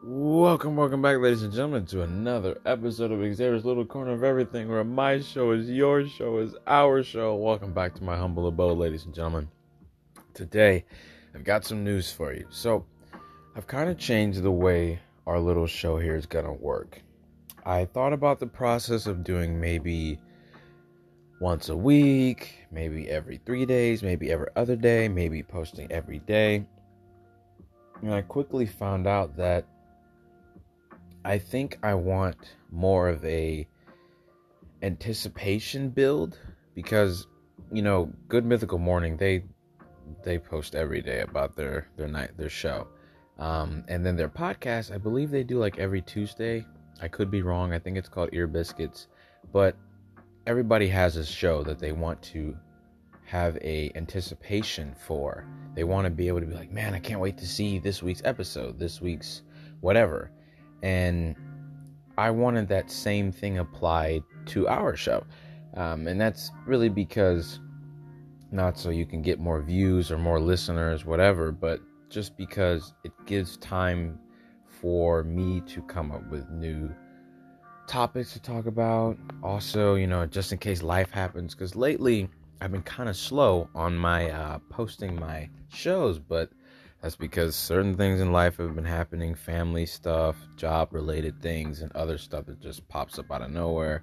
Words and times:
Welcome, 0.00 0.76
welcome 0.76 1.02
back, 1.02 1.18
ladies 1.18 1.42
and 1.42 1.52
gentlemen, 1.52 1.84
to 1.86 2.02
another 2.02 2.60
episode 2.64 3.10
of 3.10 3.18
Xavier's 3.18 3.64
Little 3.64 3.84
Corner 3.84 4.12
of 4.12 4.22
Everything, 4.22 4.68
where 4.68 4.84
my 4.84 5.18
show 5.18 5.50
is 5.50 5.68
your 5.68 6.06
show, 6.06 6.38
is 6.38 6.54
our 6.68 7.02
show. 7.02 7.34
Welcome 7.34 7.72
back 7.72 7.96
to 7.96 8.04
my 8.04 8.16
humble 8.16 8.46
abode, 8.46 8.78
ladies 8.78 9.06
and 9.06 9.14
gentlemen. 9.14 9.48
Today, 10.34 10.84
I've 11.34 11.42
got 11.42 11.64
some 11.64 11.82
news 11.82 12.12
for 12.12 12.32
you. 12.32 12.46
So, 12.48 12.86
I've 13.56 13.66
kind 13.66 13.90
of 13.90 13.98
changed 13.98 14.40
the 14.40 14.52
way 14.52 15.00
our 15.26 15.40
little 15.40 15.66
show 15.66 15.98
here 15.98 16.14
is 16.14 16.26
gonna 16.26 16.52
work. 16.52 17.02
I 17.66 17.84
thought 17.84 18.12
about 18.12 18.38
the 18.38 18.46
process 18.46 19.08
of 19.08 19.24
doing 19.24 19.60
maybe 19.60 20.20
once 21.40 21.70
a 21.70 21.76
week, 21.76 22.66
maybe 22.70 23.10
every 23.10 23.40
three 23.44 23.66
days, 23.66 24.04
maybe 24.04 24.30
every 24.30 24.48
other 24.54 24.76
day, 24.76 25.08
maybe 25.08 25.42
posting 25.42 25.90
every 25.90 26.20
day. 26.20 26.64
And 28.00 28.14
I 28.14 28.22
quickly 28.22 28.64
found 28.64 29.08
out 29.08 29.36
that 29.36 29.66
I 31.24 31.38
think 31.38 31.78
I 31.82 31.94
want 31.94 32.36
more 32.70 33.08
of 33.08 33.24
a 33.24 33.66
anticipation 34.82 35.90
build 35.90 36.38
because 36.74 37.26
you 37.72 37.82
know, 37.82 38.10
Good 38.28 38.44
Mythical 38.44 38.78
Morning 38.78 39.16
they 39.16 39.44
they 40.24 40.38
post 40.38 40.74
every 40.74 41.02
day 41.02 41.20
about 41.20 41.56
their 41.56 41.88
their 41.96 42.08
night 42.08 42.36
their 42.36 42.48
show. 42.48 42.88
Um, 43.38 43.84
and 43.88 44.04
then 44.04 44.16
their 44.16 44.28
podcast, 44.28 44.92
I 44.92 44.98
believe 44.98 45.30
they 45.30 45.44
do 45.44 45.58
like 45.58 45.78
every 45.78 46.02
Tuesday. 46.02 46.66
I 47.00 47.06
could 47.06 47.30
be 47.30 47.42
wrong. 47.42 47.72
I 47.72 47.78
think 47.78 47.96
it's 47.96 48.08
called 48.08 48.30
Ear 48.32 48.48
Biscuits, 48.48 49.06
but 49.52 49.76
everybody 50.46 50.88
has 50.88 51.14
a 51.16 51.24
show 51.24 51.62
that 51.62 51.78
they 51.78 51.92
want 51.92 52.20
to 52.22 52.56
have 53.24 53.56
a 53.58 53.92
anticipation 53.94 54.94
for. 55.06 55.46
They 55.74 55.84
want 55.84 56.06
to 56.06 56.10
be 56.10 56.26
able 56.26 56.40
to 56.40 56.46
be 56.46 56.54
like, 56.54 56.72
"Man, 56.72 56.94
I 56.94 56.98
can't 56.98 57.20
wait 57.20 57.38
to 57.38 57.46
see 57.46 57.78
this 57.78 58.02
week's 58.02 58.22
episode, 58.24 58.78
this 58.78 59.00
week's 59.00 59.42
whatever." 59.80 60.30
And 60.82 61.36
I 62.16 62.30
wanted 62.30 62.68
that 62.68 62.90
same 62.90 63.32
thing 63.32 63.58
applied 63.58 64.22
to 64.46 64.68
our 64.68 64.96
show. 64.96 65.24
Um, 65.74 66.06
and 66.06 66.20
that's 66.20 66.50
really 66.66 66.88
because 66.88 67.60
not 68.50 68.78
so 68.78 68.90
you 68.90 69.06
can 69.06 69.22
get 69.22 69.38
more 69.38 69.60
views 69.60 70.10
or 70.10 70.18
more 70.18 70.40
listeners, 70.40 71.04
whatever, 71.04 71.52
but 71.52 71.80
just 72.08 72.36
because 72.36 72.94
it 73.04 73.12
gives 73.26 73.56
time 73.58 74.18
for 74.80 75.22
me 75.22 75.60
to 75.66 75.82
come 75.82 76.10
up 76.10 76.28
with 76.30 76.48
new 76.50 76.90
topics 77.86 78.32
to 78.32 78.40
talk 78.40 78.66
about. 78.66 79.18
Also, 79.42 79.94
you 79.94 80.06
know, 80.06 80.26
just 80.26 80.52
in 80.52 80.58
case 80.58 80.82
life 80.82 81.10
happens, 81.10 81.54
because 81.54 81.76
lately 81.76 82.28
I've 82.60 82.72
been 82.72 82.82
kind 82.82 83.08
of 83.08 83.16
slow 83.16 83.68
on 83.74 83.96
my 83.96 84.30
uh, 84.30 84.58
posting 84.70 85.18
my 85.18 85.48
shows, 85.68 86.18
but 86.18 86.50
that's 87.00 87.14
because 87.14 87.54
certain 87.54 87.96
things 87.96 88.20
in 88.20 88.32
life 88.32 88.56
have 88.56 88.74
been 88.74 88.84
happening 88.84 89.34
family 89.34 89.86
stuff, 89.86 90.36
job 90.56 90.92
related 90.92 91.40
things, 91.40 91.80
and 91.80 91.92
other 91.92 92.18
stuff 92.18 92.46
that 92.46 92.60
just 92.60 92.86
pops 92.88 93.18
up 93.18 93.30
out 93.30 93.42
of 93.42 93.52
nowhere. 93.52 94.02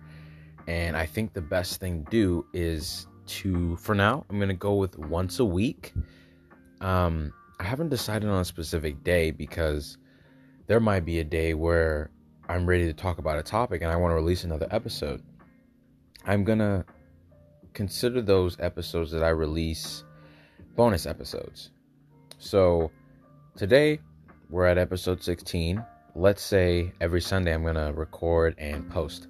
And 0.68 0.96
I 0.96 1.06
think 1.06 1.34
the 1.34 1.42
best 1.42 1.82
thing 1.82 2.06
to 2.06 2.12
do 2.12 2.46
is 2.54 3.08
to, 3.28 3.76
for 3.78 3.96
now, 3.96 4.26
I'm 4.30 4.38
going 4.38 4.50
to 4.50 4.56
go 4.56 4.76
with 4.76 4.98
once 4.98 5.40
a 5.40 5.46
week. 5.46 5.94
Um, 6.80 7.34
I 7.60 7.66
haven't 7.66 7.90
decided 7.90 8.30
on 8.30 8.40
a 8.40 8.46
specific 8.46 9.04
day 9.04 9.32
because 9.32 9.98
there 10.68 10.80
might 10.80 11.04
be 11.04 11.20
a 11.20 11.24
day 11.24 11.54
where 11.54 12.12
I'm 12.48 12.66
ready 12.66 12.86
to 12.86 12.94
talk 12.94 13.18
about 13.18 13.38
a 13.38 13.44
topic 13.44 13.82
and 13.82 13.92
I 13.92 13.98
want 13.98 14.12
to 14.12 14.16
release 14.16 14.46
another 14.46 14.68
episode. 14.72 15.22
I'm 16.26 16.46
going 16.46 16.60
to 16.60 16.86
consider 17.74 18.22
those 18.22 18.58
episodes 18.60 19.12
that 19.12 19.22
I 19.22 19.30
release 19.30 20.06
bonus 20.76 21.06
episodes 21.06 21.72
so 22.46 22.92
today 23.58 24.00
we're 24.52 24.66
at 24.66 24.78
episode 24.78 25.24
16. 25.24 25.84
Let's 26.14 26.44
say 26.44 26.94
every 27.02 27.20
Sunday 27.20 27.52
I'm 27.52 27.64
going 27.64 27.74
to 27.74 27.92
record 27.96 28.54
and 28.60 28.88
post. 28.90 29.28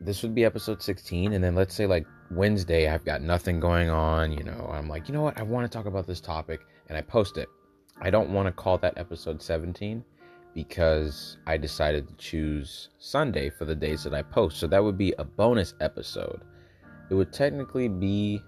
This 0.00 0.22
would 0.24 0.34
be 0.34 0.44
episode 0.44 0.82
16. 0.82 1.32
And 1.32 1.44
then 1.44 1.54
let's 1.54 1.74
say 1.76 1.86
like 1.86 2.04
Wednesday, 2.32 2.88
I've 2.88 3.04
got 3.04 3.22
nothing 3.22 3.60
going 3.60 3.88
on. 3.88 4.32
You 4.32 4.42
know, 4.42 4.68
I'm 4.72 4.88
like, 4.88 5.06
you 5.06 5.14
know 5.14 5.22
what? 5.22 5.38
I 5.38 5.44
want 5.44 5.70
to 5.70 5.74
talk 5.74 5.86
about 5.86 6.08
this 6.08 6.20
topic. 6.20 6.60
And 6.88 6.98
I 6.98 7.02
post 7.02 7.38
it. 7.38 7.48
I 8.00 8.10
don't 8.10 8.30
want 8.30 8.46
to 8.46 8.52
call 8.52 8.78
that 8.78 8.98
episode 8.98 9.40
17 9.40 10.04
because 10.54 11.36
I 11.46 11.56
decided 11.56 12.08
to 12.08 12.14
choose 12.16 12.88
Sunday 12.98 13.48
for 13.48 13.64
the 13.64 13.76
days 13.76 14.02
that 14.02 14.12
I 14.12 14.22
post. 14.22 14.58
So 14.58 14.66
that 14.66 14.82
would 14.82 14.98
be 14.98 15.14
a 15.18 15.24
bonus 15.24 15.74
episode. 15.80 16.42
It 17.10 17.14
would 17.14 17.32
technically 17.32 17.86
be 17.86 18.42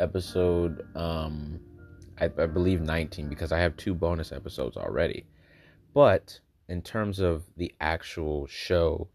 episode 0.00 0.84
um 0.96 1.60
I, 2.20 2.24
I 2.24 2.46
believe 2.46 2.80
19 2.80 3.28
because 3.28 3.52
I 3.52 3.58
have 3.60 3.76
two 3.76 3.94
bonus 3.94 4.32
episodes 4.32 4.76
already. 4.76 5.26
But 5.94 6.40
in 6.68 6.82
terms 6.82 7.18
of 7.18 7.44
the 7.56 7.74
actual 7.80 8.46
show, 8.46 9.08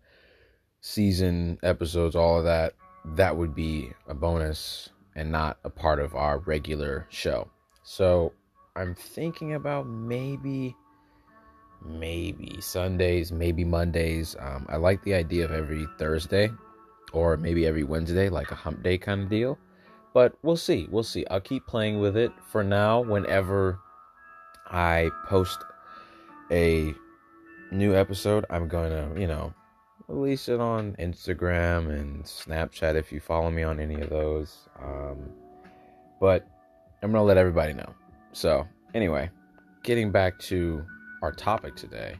season 0.81 1.57
episodes, 1.63 2.15
all 2.15 2.39
of 2.39 2.45
that, 2.45 2.73
that 3.05 3.37
would 3.37 3.55
be 3.55 3.91
a 4.07 4.13
bonus 4.13 4.89
and 5.15 5.31
not 5.31 5.57
a 5.63 5.69
part 5.69 5.99
of 5.99 6.15
our 6.15 6.39
regular 6.39 7.07
show. 7.09 7.49
So 7.83 8.33
I'm 8.75 8.95
thinking 8.95 9.53
about 9.53 9.87
maybe, 9.87 10.75
maybe 11.85 12.57
Sundays, 12.59 13.31
maybe 13.31 13.63
Mondays. 13.63 14.35
Um, 14.39 14.65
I 14.67 14.77
like 14.77 15.03
the 15.03 15.13
idea 15.13 15.45
of 15.45 15.51
every 15.51 15.87
Thursday 15.97 16.51
or 17.13 17.37
maybe 17.37 17.65
every 17.65 17.83
Wednesday, 17.83 18.27
like 18.27 18.51
a 18.51 18.55
hump 18.55 18.83
day 18.83 18.97
kind 18.97 19.21
of 19.21 19.29
deal. 19.29 19.57
But 20.15 20.37
we'll 20.43 20.55
see. 20.55 20.87
We'll 20.89 21.03
see. 21.03 21.25
I'll 21.29 21.41
keep 21.41 21.67
playing 21.67 21.99
with 21.99 22.15
it. 22.15 22.31
For 22.49 22.63
now, 22.63 23.01
whenever 23.01 23.79
I 24.65 25.11
post 25.27 25.59
a 26.49 26.93
new 27.69 27.93
episode, 27.93 28.45
I'm 28.49 28.69
going 28.69 28.91
to, 28.91 29.19
you 29.19 29.27
know, 29.27 29.53
release 30.07 30.47
it 30.47 30.61
on 30.61 30.95
Instagram 30.99 31.89
and 31.89 32.23
Snapchat 32.23 32.95
if 32.95 33.11
you 33.11 33.19
follow 33.19 33.51
me 33.51 33.63
on 33.63 33.81
any 33.81 33.99
of 33.99 34.09
those. 34.09 34.69
Um, 34.81 35.31
but 36.21 36.47
I'm 37.03 37.11
going 37.11 37.21
to 37.21 37.27
let 37.27 37.35
everybody 37.35 37.73
know. 37.73 37.93
So, 38.31 38.65
anyway, 38.93 39.29
getting 39.83 40.13
back 40.13 40.39
to 40.43 40.85
our 41.23 41.33
topic 41.33 41.75
today, 41.75 42.15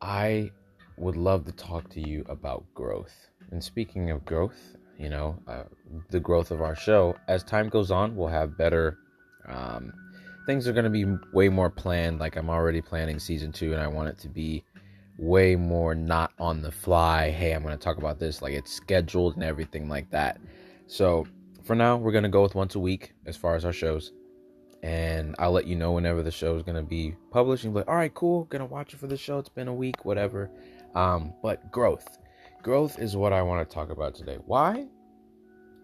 I 0.00 0.50
would 0.96 1.16
love 1.16 1.44
to 1.44 1.52
talk 1.52 1.90
to 1.90 2.00
you 2.00 2.24
about 2.30 2.64
growth. 2.72 3.14
And 3.50 3.62
speaking 3.62 4.10
of 4.10 4.24
growth, 4.24 4.74
you 4.98 5.08
know, 5.08 5.38
uh, 5.46 5.64
the 6.10 6.20
growth 6.20 6.50
of 6.50 6.62
our 6.62 6.74
show. 6.74 7.16
As 7.28 7.42
time 7.42 7.68
goes 7.68 7.90
on, 7.90 8.16
we'll 8.16 8.28
have 8.28 8.56
better. 8.56 8.98
Um, 9.46 9.92
things 10.46 10.66
are 10.66 10.72
going 10.72 10.84
to 10.84 10.90
be 10.90 11.04
way 11.32 11.48
more 11.48 11.70
planned. 11.70 12.18
Like 12.18 12.36
I'm 12.36 12.50
already 12.50 12.80
planning 12.80 13.18
season 13.18 13.52
two, 13.52 13.72
and 13.72 13.82
I 13.82 13.86
want 13.86 14.08
it 14.08 14.18
to 14.18 14.28
be 14.28 14.64
way 15.18 15.56
more 15.56 15.94
not 15.94 16.32
on 16.38 16.62
the 16.62 16.72
fly. 16.72 17.30
Hey, 17.30 17.52
I'm 17.52 17.62
going 17.62 17.76
to 17.76 17.82
talk 17.82 17.98
about 17.98 18.18
this. 18.18 18.42
Like 18.42 18.52
it's 18.52 18.72
scheduled 18.72 19.34
and 19.34 19.44
everything 19.44 19.88
like 19.88 20.10
that. 20.10 20.40
So 20.86 21.26
for 21.64 21.74
now, 21.74 21.96
we're 21.96 22.12
going 22.12 22.24
to 22.24 22.30
go 22.30 22.42
with 22.42 22.54
once 22.54 22.74
a 22.74 22.80
week 22.80 23.12
as 23.26 23.36
far 23.36 23.56
as 23.56 23.64
our 23.64 23.72
shows. 23.72 24.12
And 24.82 25.34
I'll 25.38 25.52
let 25.52 25.66
you 25.66 25.74
know 25.74 25.92
whenever 25.92 26.22
the 26.22 26.30
show 26.30 26.54
is 26.54 26.62
going 26.62 26.76
to 26.76 26.82
be 26.82 27.14
published. 27.30 27.64
And 27.64 27.72
be 27.72 27.80
like, 27.80 27.88
all 27.88 27.96
right, 27.96 28.12
cool. 28.14 28.44
Gonna 28.44 28.66
watch 28.66 28.94
it 28.94 29.00
for 29.00 29.08
the 29.08 29.16
show. 29.16 29.38
It's 29.38 29.48
been 29.48 29.68
a 29.68 29.74
week, 29.74 30.04
whatever. 30.04 30.50
Um, 30.94 31.34
but 31.42 31.72
growth 31.72 32.18
growth 32.66 32.98
is 32.98 33.16
what 33.16 33.32
I 33.32 33.42
want 33.42 33.66
to 33.66 33.72
talk 33.72 33.90
about 33.90 34.16
today. 34.16 34.38
Why? 34.44 34.88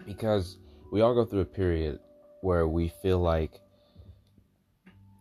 Because 0.05 0.59
we 0.91 1.01
all 1.01 1.15
go 1.15 1.25
through 1.25 1.43
a 1.43 1.45
period 1.45 2.01
where 2.41 2.67
we 2.67 2.89
feel 2.89 3.21
like 3.21 3.61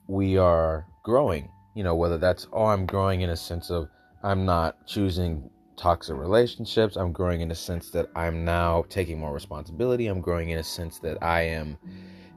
we 0.07 0.39
are 0.39 0.87
growing. 1.03 1.51
You 1.75 1.83
know, 1.83 1.93
whether 1.93 2.17
that's, 2.17 2.47
oh, 2.51 2.65
I'm 2.65 2.87
growing 2.87 3.21
in 3.21 3.29
a 3.29 3.37
sense 3.37 3.69
of 3.69 3.89
I'm 4.23 4.43
not 4.43 4.87
choosing 4.87 5.51
toxic 5.77 6.17
relationships. 6.17 6.95
I'm 6.95 7.11
growing 7.11 7.41
in 7.41 7.51
a 7.51 7.55
sense 7.55 7.91
that 7.91 8.09
I'm 8.15 8.43
now 8.43 8.83
taking 8.89 9.19
more 9.19 9.31
responsibility. 9.31 10.07
I'm 10.07 10.19
growing 10.19 10.49
in 10.49 10.57
a 10.57 10.63
sense 10.63 10.97
that 11.01 11.21
I 11.21 11.41
am 11.43 11.77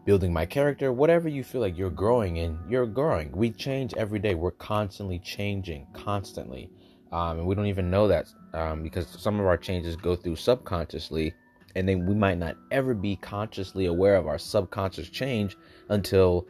building 0.05 0.35
my 0.35 0.45
character. 0.45 0.93
Whatever 0.93 1.31
you 1.31 1.43
feel 1.45 1.63
like 1.63 1.79
you're 1.79 1.89
growing 1.89 2.37
in, 2.37 2.59
you're 2.69 2.85
growing. 2.85 3.33
We 3.33 3.53
change 3.53 3.95
every 3.95 4.19
day. 4.19 4.35
We're 4.35 4.51
constantly 4.51 5.19
changing, 5.19 5.87
constantly 5.95 6.71
um, 7.15 7.39
and 7.39 7.47
we 7.47 7.55
don't 7.55 7.67
even 7.67 7.91
know 7.91 8.09
that 8.09 8.27
um, 8.53 8.83
because 8.83 9.07
some 9.07 9.39
of 9.39 9.47
our 9.47 9.57
changes 9.57 9.97
go 9.97 10.17
through 10.17 10.37
subconsciously 10.37 11.35
and 11.77 11.89
then 11.89 12.07
we 12.07 12.15
might 12.15 12.39
not 12.39 12.57
ever 12.71 12.95
be 12.95 13.17
consciously 13.17 13.87
aware 13.87 14.17
of 14.17 14.27
our 14.27 14.39
subconscious 14.39 15.09
change 15.09 15.57
until 15.89 16.47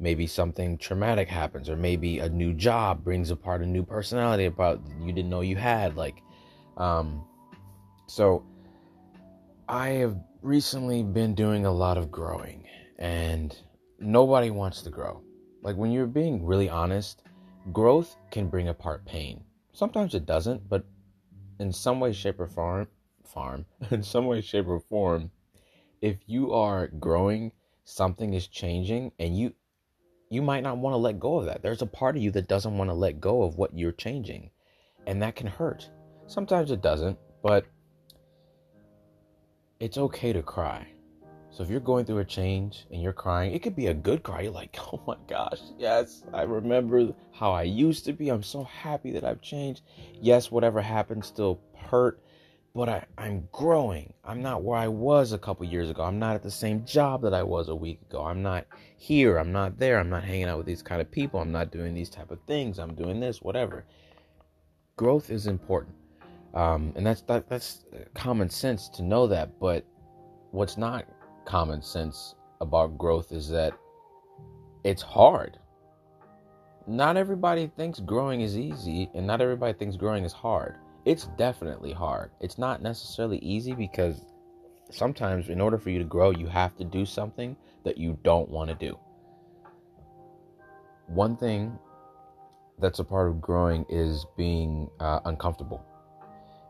maybe 0.00 0.26
something 0.26 0.78
traumatic 0.78 1.28
happens 1.28 1.68
or 1.68 1.76
maybe 1.76 2.20
a 2.20 2.28
new 2.28 2.54
job 2.54 3.04
brings 3.04 3.30
apart 3.30 3.62
a 3.62 3.66
new 3.66 3.84
personality 3.84 4.46
about 4.46 4.80
you 5.00 5.12
didn't 5.12 5.30
know 5.30 5.40
you 5.40 5.56
had 5.56 5.96
like 5.96 6.22
um 6.76 7.24
so 8.06 8.44
i 9.68 9.88
have 9.88 10.16
recently 10.42 11.02
been 11.02 11.34
doing 11.34 11.66
a 11.66 11.70
lot 11.70 11.98
of 11.98 12.10
growing 12.10 12.64
and 12.98 13.56
nobody 13.98 14.50
wants 14.50 14.82
to 14.82 14.90
grow. 14.90 15.22
Like 15.62 15.76
when 15.76 15.90
you're 15.90 16.06
being 16.06 16.44
really 16.44 16.68
honest 16.68 17.22
growth 17.72 18.16
can 18.30 18.48
bring 18.48 18.68
apart 18.68 19.04
pain 19.04 19.42
Sometimes 19.78 20.16
it 20.16 20.26
doesn't, 20.26 20.68
but 20.68 20.84
in 21.60 21.72
some 21.72 22.00
way, 22.00 22.12
shape, 22.12 22.40
or 22.40 22.48
form, 22.48 22.88
farm, 23.24 23.64
in 23.92 24.02
some 24.02 24.26
way, 24.26 24.40
shape, 24.40 24.66
or 24.66 24.80
form, 24.80 25.30
if 26.02 26.16
you 26.26 26.52
are 26.52 26.88
growing, 26.88 27.52
something 27.84 28.34
is 28.34 28.48
changing, 28.48 29.12
and 29.20 29.38
you 29.38 29.54
you 30.30 30.42
might 30.42 30.64
not 30.64 30.78
want 30.78 30.94
to 30.94 30.98
let 30.98 31.20
go 31.20 31.38
of 31.38 31.44
that. 31.44 31.62
There's 31.62 31.80
a 31.80 31.86
part 31.86 32.16
of 32.16 32.22
you 32.22 32.32
that 32.32 32.48
doesn't 32.48 32.76
want 32.76 32.90
to 32.90 32.94
let 32.94 33.20
go 33.20 33.44
of 33.44 33.56
what 33.56 33.72
you're 33.72 33.92
changing, 33.92 34.50
and 35.06 35.22
that 35.22 35.36
can 35.36 35.46
hurt. 35.46 35.88
Sometimes 36.26 36.72
it 36.72 36.82
doesn't, 36.82 37.16
but 37.40 37.64
it's 39.78 39.96
okay 39.96 40.32
to 40.32 40.42
cry. 40.42 40.88
So 41.50 41.62
if 41.62 41.70
you're 41.70 41.80
going 41.80 42.04
through 42.04 42.18
a 42.18 42.24
change 42.24 42.86
and 42.90 43.02
you're 43.02 43.12
crying, 43.12 43.52
it 43.52 43.62
could 43.62 43.74
be 43.74 43.86
a 43.86 43.94
good 43.94 44.22
cry. 44.22 44.42
You're 44.42 44.52
like, 44.52 44.76
oh 44.92 45.00
my 45.06 45.16
gosh, 45.26 45.60
yes, 45.78 46.22
I 46.32 46.42
remember 46.42 47.14
how 47.32 47.52
I 47.52 47.62
used 47.62 48.04
to 48.04 48.12
be. 48.12 48.28
I'm 48.28 48.42
so 48.42 48.64
happy 48.64 49.12
that 49.12 49.24
I've 49.24 49.40
changed. 49.40 49.82
Yes, 50.20 50.50
whatever 50.50 50.80
happened 50.80 51.24
still 51.24 51.60
hurt, 51.76 52.20
but 52.74 52.88
I, 52.88 53.06
I'm 53.16 53.48
growing. 53.50 54.12
I'm 54.24 54.42
not 54.42 54.62
where 54.62 54.78
I 54.78 54.88
was 54.88 55.32
a 55.32 55.38
couple 55.38 55.64
years 55.66 55.90
ago. 55.90 56.02
I'm 56.02 56.18
not 56.18 56.34
at 56.34 56.42
the 56.42 56.50
same 56.50 56.84
job 56.84 57.22
that 57.22 57.34
I 57.34 57.42
was 57.42 57.68
a 57.68 57.74
week 57.74 58.02
ago. 58.02 58.24
I'm 58.24 58.42
not 58.42 58.66
here. 58.96 59.38
I'm 59.38 59.52
not 59.52 59.78
there. 59.78 59.98
I'm 59.98 60.10
not 60.10 60.24
hanging 60.24 60.44
out 60.44 60.58
with 60.58 60.66
these 60.66 60.82
kind 60.82 61.00
of 61.00 61.10
people. 61.10 61.40
I'm 61.40 61.52
not 61.52 61.72
doing 61.72 61.94
these 61.94 62.10
type 62.10 62.30
of 62.30 62.38
things. 62.46 62.78
I'm 62.78 62.94
doing 62.94 63.20
this, 63.20 63.40
whatever. 63.40 63.84
Growth 64.96 65.30
is 65.30 65.46
important. 65.46 65.94
Um, 66.54 66.92
and 66.94 67.06
that's 67.06 67.22
that, 67.22 67.48
that's 67.48 67.84
common 68.14 68.50
sense 68.50 68.88
to 68.90 69.02
know 69.02 69.26
that. 69.26 69.58
But 69.58 69.84
what's 70.50 70.76
not 70.76 71.04
common 71.48 71.82
sense 71.82 72.34
about 72.60 72.98
growth 72.98 73.32
is 73.32 73.48
that 73.48 73.72
it's 74.84 75.02
hard. 75.02 75.58
Not 76.86 77.16
everybody 77.16 77.70
thinks 77.76 78.00
growing 78.00 78.42
is 78.42 78.56
easy, 78.56 79.10
and 79.14 79.26
not 79.26 79.40
everybody 79.40 79.72
thinks 79.72 79.96
growing 79.96 80.24
is 80.24 80.32
hard. 80.32 80.76
It's 81.04 81.26
definitely 81.38 81.92
hard. 81.92 82.30
It's 82.40 82.58
not 82.58 82.82
necessarily 82.82 83.38
easy 83.38 83.72
because 83.72 84.24
sometimes, 84.90 85.48
in 85.48 85.60
order 85.60 85.78
for 85.78 85.90
you 85.90 85.98
to 85.98 86.04
grow, 86.04 86.30
you 86.30 86.46
have 86.46 86.76
to 86.76 86.84
do 86.84 87.06
something 87.06 87.56
that 87.84 87.96
you 87.96 88.18
don't 88.22 88.48
want 88.50 88.68
to 88.68 88.76
do. 88.76 88.98
One 91.06 91.36
thing 91.36 91.78
that's 92.78 92.98
a 92.98 93.04
part 93.04 93.28
of 93.28 93.40
growing 93.40 93.86
is 93.88 94.26
being 94.36 94.90
uh, 95.00 95.20
uncomfortable, 95.24 95.82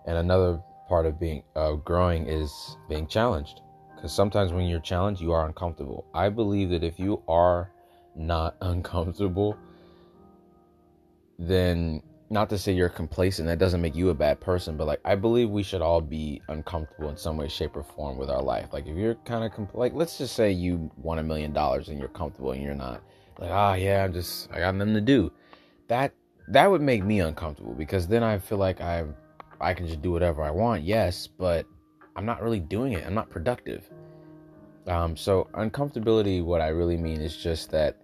and 0.07 0.17
another 0.17 0.61
part 0.89 1.05
of 1.05 1.19
being 1.19 1.43
uh, 1.57 1.73
growing 1.73 2.27
is 2.27 2.77
being 2.89 3.09
challenged. 3.09 3.61
Because 3.99 4.13
sometimes 4.13 4.53
when 4.53 4.67
you're 4.67 4.79
challenged, 4.79 5.21
you 5.21 5.33
are 5.33 5.45
uncomfortable. 5.45 6.07
I 6.15 6.29
believe 6.29 6.71
that 6.71 6.85
if 6.85 7.01
you 7.01 7.21
are 7.27 7.73
not 8.15 8.55
uncomfortable, 8.61 9.57
then 11.41 12.01
not 12.31 12.49
to 12.51 12.59
say 12.59 12.73
you're 12.73 12.89
complacent, 12.89 13.49
that 13.49 13.59
doesn't 13.59 13.81
make 13.81 13.97
you 13.97 14.11
a 14.11 14.15
bad 14.15 14.41
person, 14.41 14.77
but 14.77 14.87
like 14.87 15.01
I 15.05 15.17
believe 15.17 15.51
we 15.51 15.65
should 15.65 15.83
all 15.83 16.01
be 16.01 16.41
uncomfortable 16.49 17.09
in 17.09 17.17
some 17.17 17.37
way, 17.37 17.49
shape, 17.49 17.75
or 17.75 17.83
form 17.83 18.19
with 18.19 18.31
our 18.31 18.43
life. 18.43 18.69
Like 18.73 18.87
if 18.87 18.97
you're 18.97 19.17
kind 19.25 19.45
of 19.45 19.53
compl- 19.53 19.75
like, 19.75 19.95
let's 19.95 20.17
just 20.17 20.37
say 20.37 20.53
you 20.53 20.93
won 20.97 21.19
a 21.19 21.23
million 21.25 21.53
dollars 21.53 21.89
and 21.89 21.99
you're 21.99 22.09
comfortable 22.09 22.53
and 22.53 22.63
you're 22.63 22.77
not 22.77 23.03
like, 23.41 23.51
ah, 23.51 23.73
oh, 23.73 23.75
yeah, 23.75 24.05
I'm 24.05 24.13
just 24.13 24.49
I 24.53 24.61
got 24.61 24.77
nothing 24.77 24.95
to 24.95 25.01
do. 25.01 25.33
That 25.89 26.13
that 26.47 26.71
would 26.71 26.83
make 26.83 27.03
me 27.03 27.19
uncomfortable 27.19 27.75
because 27.75 28.07
then 28.07 28.23
I 28.23 28.39
feel 28.39 28.59
like 28.59 28.81
I 28.81 29.07
I 29.61 29.75
can 29.75 29.89
just 29.89 30.03
do 30.03 30.13
whatever 30.13 30.45
I 30.45 30.53
want. 30.53 30.85
Yes, 30.85 31.27
but 31.27 31.67
I'm 32.19 32.27
not 32.27 32.43
really 32.43 32.59
doing 32.59 32.95
it. 32.95 33.07
I'm 33.07 33.15
not 33.15 33.31
productive. 33.31 33.89
Um, 34.89 35.17
so 35.17 35.47
uncomfortability, 35.55 36.45
what 36.45 36.61
I 36.61 36.69
really 36.69 36.97
mean 36.97 37.21
is 37.21 37.37
just 37.37 37.71
that 37.71 37.97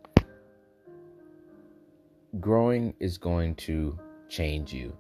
growing 2.39 2.95
is 3.01 3.19
going 3.19 3.57
to 3.57 3.99
change 4.29 4.73
you. 4.73 4.97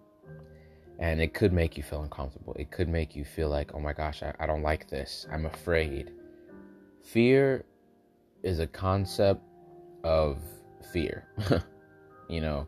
And 0.98 1.20
it 1.20 1.32
could 1.32 1.52
make 1.52 1.76
you 1.76 1.84
feel 1.84 2.02
uncomfortable. 2.02 2.54
It 2.58 2.72
could 2.72 2.88
make 2.88 3.14
you 3.14 3.24
feel 3.24 3.48
like, 3.48 3.72
oh 3.72 3.78
my 3.78 3.92
gosh, 3.92 4.24
I, 4.24 4.34
I 4.40 4.46
don't 4.46 4.62
like 4.62 4.90
this. 4.90 5.28
I'm 5.30 5.46
afraid. 5.46 6.10
Fear 7.04 7.64
is 8.42 8.58
a 8.58 8.66
concept 8.66 9.42
of 10.02 10.38
fear. 10.92 11.28
you 12.28 12.40
know, 12.40 12.66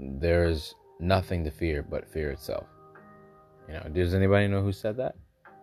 there's 0.00 0.74
nothing 0.98 1.44
to 1.44 1.52
fear 1.52 1.84
but 1.84 2.08
fear 2.08 2.32
itself. 2.32 2.66
You 3.68 3.74
know, 3.74 3.88
does 3.92 4.12
anybody 4.12 4.48
know 4.48 4.60
who 4.60 4.72
said 4.72 4.96
that? 4.96 5.14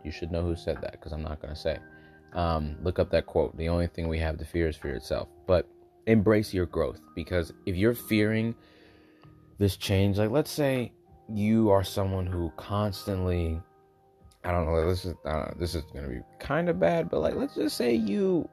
You 0.04 0.12
should 0.12 0.32
know 0.32 0.42
who 0.42 0.56
said 0.56 0.82
that 0.82 0.94
because 0.94 1.12
I'm 1.12 1.24
not 1.24 1.42
going 1.42 1.54
to 1.54 1.60
say. 1.60 1.78
Um, 2.34 2.78
look 2.84 3.00
up 3.00 3.10
that 3.12 3.26
quote. 3.26 3.58
The 3.58 3.70
only 3.70 3.88
thing 3.88 4.08
we 4.08 4.20
have 4.20 4.38
to 4.38 4.46
fear 4.46 4.68
is 4.68 4.76
fear 4.76 4.96
itself. 4.96 5.28
But 5.48 5.68
embrace 6.06 6.54
your 6.54 6.66
growth 6.66 7.00
because 7.16 7.54
if 7.66 7.76
you're 7.76 7.94
fearing 7.94 8.56
this 9.58 9.78
change, 9.78 10.18
like 10.18 10.30
let's 10.30 10.52
say 10.52 10.92
you 11.34 11.70
are 11.70 11.84
someone 11.84 12.26
who 12.26 12.52
constantly, 12.58 13.62
I 14.44 14.52
don't 14.52 14.66
know, 14.66 14.88
this 14.88 15.06
is 15.06 15.16
this 15.58 15.76
is 15.76 15.84
going 15.94 16.06
to 16.06 16.10
be 16.10 16.22
kind 16.40 16.70
of 16.70 16.80
bad, 16.80 17.10
but 17.10 17.20
like 17.20 17.36
let's 17.36 17.56
just 17.56 17.78
say 17.78 17.94
you 17.94 18.48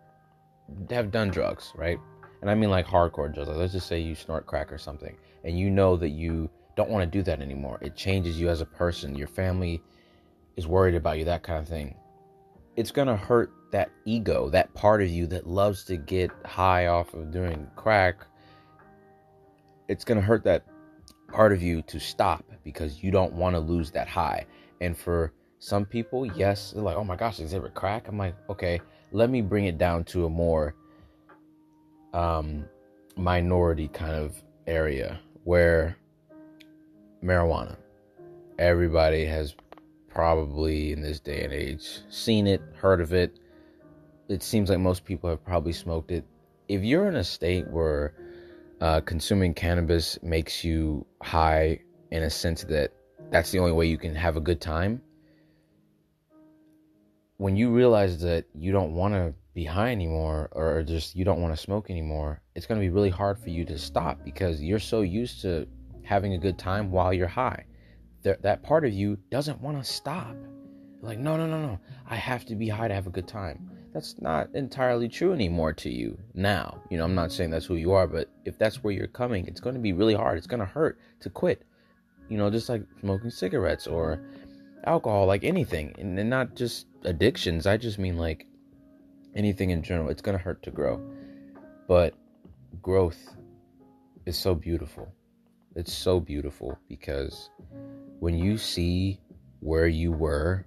have 0.90 1.10
done 1.10 1.30
drugs, 1.30 1.72
right? 1.76 1.98
And 2.40 2.50
I 2.50 2.54
mean 2.54 2.70
like 2.70 2.86
hardcore 2.86 3.32
drugs. 3.32 3.48
Like, 3.48 3.58
let's 3.58 3.72
just 3.72 3.86
say 3.86 3.98
you 3.98 4.14
snort 4.14 4.46
crack 4.46 4.72
or 4.72 4.78
something, 4.78 5.16
and 5.44 5.58
you 5.58 5.70
know 5.70 5.96
that 5.96 6.10
you 6.10 6.50
don't 6.76 6.90
want 6.90 7.10
to 7.10 7.18
do 7.18 7.22
that 7.22 7.40
anymore. 7.40 7.78
It 7.80 7.96
changes 7.96 8.38
you 8.38 8.48
as 8.48 8.60
a 8.60 8.66
person. 8.66 9.14
Your 9.14 9.28
family 9.28 9.82
is 10.56 10.66
worried 10.66 10.94
about 10.94 11.18
you, 11.18 11.24
that 11.24 11.42
kind 11.42 11.58
of 11.58 11.68
thing. 11.68 11.94
It's 12.76 12.90
going 12.90 13.08
to 13.08 13.16
hurt 13.16 13.52
that 13.72 13.90
ego, 14.04 14.48
that 14.50 14.72
part 14.74 15.02
of 15.02 15.08
you 15.08 15.26
that 15.28 15.46
loves 15.46 15.84
to 15.84 15.96
get 15.96 16.30
high 16.44 16.86
off 16.86 17.12
of 17.14 17.30
doing 17.30 17.66
crack. 17.76 18.26
It's 19.88 20.04
going 20.04 20.18
to 20.18 20.26
hurt 20.26 20.44
that 20.44 20.64
part 21.28 21.52
of 21.52 21.62
you 21.62 21.82
to 21.82 21.98
stop 21.98 22.44
because 22.64 23.02
you 23.02 23.10
don't 23.10 23.32
want 23.32 23.54
to 23.54 23.60
lose 23.60 23.90
that 23.92 24.08
high. 24.08 24.46
And 24.80 24.96
for 24.96 25.32
some 25.58 25.84
people, 25.84 26.26
yes, 26.26 26.72
they're 26.72 26.82
like, 26.82 26.96
oh 26.96 27.04
my 27.04 27.16
gosh, 27.16 27.40
is 27.40 27.52
it 27.52 27.74
crack? 27.74 28.08
I'm 28.08 28.18
like, 28.18 28.34
okay, 28.50 28.80
let 29.12 29.30
me 29.30 29.40
bring 29.40 29.66
it 29.66 29.78
down 29.78 30.04
to 30.04 30.26
a 30.26 30.30
more 30.30 30.74
um, 32.12 32.64
minority 33.16 33.88
kind 33.88 34.14
of 34.14 34.42
area 34.66 35.18
where 35.44 35.96
marijuana, 37.22 37.76
everybody 38.58 39.24
has 39.24 39.54
probably 40.16 40.92
in 40.92 41.02
this 41.02 41.20
day 41.20 41.44
and 41.44 41.52
age 41.52 42.00
seen 42.08 42.46
it, 42.46 42.62
heard 42.74 43.02
of 43.02 43.12
it. 43.12 43.38
It 44.30 44.42
seems 44.42 44.70
like 44.70 44.78
most 44.78 45.04
people 45.04 45.28
have 45.28 45.44
probably 45.44 45.74
smoked 45.74 46.10
it. 46.10 46.24
If 46.68 46.82
you're 46.82 47.06
in 47.06 47.16
a 47.16 47.22
state 47.22 47.68
where 47.68 48.14
uh, 48.80 49.02
consuming 49.02 49.52
cannabis 49.52 50.18
makes 50.22 50.64
you 50.64 51.04
high 51.22 51.80
in 52.12 52.22
a 52.22 52.30
sense 52.30 52.64
that 52.64 52.94
that's 53.30 53.50
the 53.50 53.58
only 53.58 53.72
way 53.72 53.88
you 53.88 53.98
can 53.98 54.14
have 54.14 54.38
a 54.38 54.40
good 54.40 54.58
time, 54.58 55.02
when 57.36 57.54
you 57.54 57.68
realize 57.68 58.18
that 58.22 58.46
you 58.54 58.72
don't 58.72 58.94
want 58.94 59.12
to 59.12 59.34
be 59.52 59.66
high 59.66 59.92
anymore 59.92 60.48
or 60.52 60.82
just 60.82 61.14
you 61.14 61.26
don't 61.26 61.42
want 61.42 61.54
to 61.54 61.62
smoke 61.62 61.90
anymore, 61.90 62.40
it's 62.54 62.64
going 62.64 62.80
to 62.80 62.84
be 62.84 62.88
really 62.90 63.10
hard 63.10 63.38
for 63.38 63.50
you 63.50 63.66
to 63.66 63.76
stop 63.76 64.24
because 64.24 64.62
you're 64.62 64.78
so 64.78 65.02
used 65.02 65.42
to 65.42 65.66
having 66.04 66.32
a 66.32 66.38
good 66.38 66.56
time 66.56 66.90
while 66.90 67.12
you're 67.12 67.28
high 67.28 67.66
that 68.26 68.42
that 68.42 68.62
part 68.64 68.84
of 68.84 68.92
you 68.92 69.16
doesn't 69.30 69.60
want 69.60 69.78
to 69.78 69.84
stop. 69.84 70.34
Like, 71.00 71.20
no, 71.20 71.36
no, 71.36 71.46
no, 71.46 71.62
no. 71.62 71.78
I 72.08 72.16
have 72.16 72.44
to 72.46 72.56
be 72.56 72.68
high 72.68 72.88
to 72.88 72.94
have 72.94 73.06
a 73.06 73.10
good 73.10 73.28
time. 73.28 73.70
That's 73.94 74.20
not 74.20 74.52
entirely 74.52 75.08
true 75.08 75.32
anymore 75.32 75.72
to 75.74 75.88
you 75.88 76.18
now. 76.34 76.82
You 76.90 76.98
know, 76.98 77.04
I'm 77.04 77.14
not 77.14 77.30
saying 77.30 77.50
that's 77.50 77.66
who 77.66 77.76
you 77.76 77.92
are, 77.92 78.08
but 78.08 78.28
if 78.44 78.58
that's 78.58 78.82
where 78.82 78.92
you're 78.92 79.06
coming, 79.06 79.46
it's 79.46 79.60
going 79.60 79.76
to 79.76 79.80
be 79.80 79.92
really 79.92 80.14
hard. 80.14 80.38
It's 80.38 80.48
going 80.48 80.60
to 80.60 80.66
hurt 80.66 80.98
to 81.20 81.30
quit. 81.30 81.62
You 82.28 82.36
know, 82.36 82.50
just 82.50 82.68
like 82.68 82.82
smoking 83.00 83.30
cigarettes 83.30 83.86
or 83.86 84.20
alcohol, 84.84 85.26
like 85.26 85.44
anything. 85.44 85.94
And, 85.96 86.18
and 86.18 86.28
not 86.28 86.56
just 86.56 86.86
addictions. 87.04 87.64
I 87.64 87.76
just 87.76 87.98
mean 88.00 88.16
like 88.16 88.44
anything 89.36 89.70
in 89.70 89.84
general. 89.84 90.10
It's 90.10 90.22
going 90.22 90.36
to 90.36 90.42
hurt 90.42 90.64
to 90.64 90.72
grow. 90.72 91.00
But 91.86 92.14
growth 92.82 93.36
is 94.26 94.36
so 94.36 94.52
beautiful. 94.56 95.12
It's 95.76 95.92
so 95.92 96.20
beautiful 96.20 96.78
because 96.88 97.50
when 98.18 98.34
you 98.34 98.56
see 98.56 99.20
where 99.60 99.86
you 99.86 100.10
were 100.10 100.64